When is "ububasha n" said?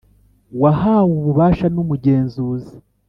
1.19-1.77